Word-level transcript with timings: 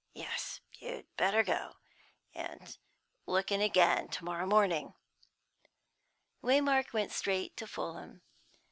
Yes, 0.15 0.61
you'd 0.79 1.05
better 1.15 1.43
go, 1.43 1.75
and 2.33 2.75
look 3.27 3.51
in 3.51 3.61
again 3.61 4.07
tomorrow 4.07 4.47
morning." 4.47 4.95
Waymark 6.43 6.91
went 6.91 7.11
straight 7.11 7.55
to 7.57 7.67
Fulham. 7.67 8.23